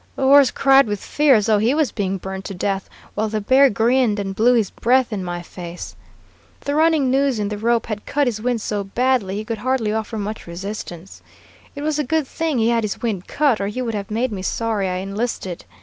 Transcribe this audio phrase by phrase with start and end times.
[0.15, 3.39] The horse cried with fear as though he was being burnt to death, while the
[3.39, 5.95] bear grinned and blew his breath in my face.
[6.61, 9.93] The running noose in the rope had cut his wind so badly, he could hardly
[9.93, 11.21] offer much resistance.
[11.75, 14.31] It was a good thing he had his wind cut, or he would have made
[14.31, 15.65] me sorry I enlisted.